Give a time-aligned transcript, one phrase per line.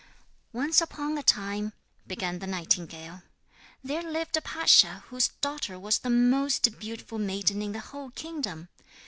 [0.51, 1.73] 'Once upon a time,'
[2.07, 3.21] began the nightingale,
[3.83, 8.67] 'there lived a pasha whose daughter was the most beautiful maiden in the whole kingdom.